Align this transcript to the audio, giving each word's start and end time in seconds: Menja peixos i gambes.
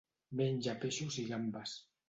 Menja 0.39 0.75
peixos 0.85 1.21
i 1.25 1.29
gambes. 1.31 1.79